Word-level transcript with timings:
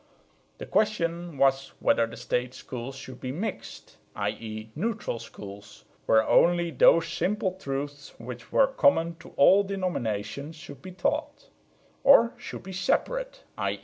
The 0.57 0.65
question 0.65 1.37
was 1.37 1.73
whether 1.79 2.07
the 2.07 2.17
State 2.17 2.55
schools 2.55 2.95
should 2.95 3.21
be 3.21 3.31
"mixed" 3.31 3.97
i.e. 4.15 4.71
neutral 4.73 5.19
schools, 5.19 5.85
where 6.07 6.27
only 6.27 6.71
those 6.71 7.07
simple 7.07 7.51
truths 7.51 8.15
which 8.19 8.51
were 8.51 8.65
common 8.65 9.17
to 9.19 9.29
all 9.37 9.61
denominations 9.63 10.55
should 10.55 10.81
be 10.81 10.91
taught; 10.93 11.49
or 12.03 12.33
should 12.35 12.63
be 12.63 12.73
"separate" 12.73 13.43
i. 13.59 13.79